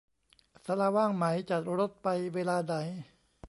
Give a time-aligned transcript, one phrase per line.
[0.65, 2.73] ศาลาว่างไหม จัดรถไปเวลาไหน